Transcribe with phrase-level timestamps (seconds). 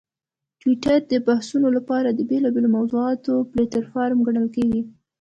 [0.61, 4.81] ټویټر د بحثونو لپاره د بېلابېلو موضوعاتو پلیټفارم ګڼل کېږي.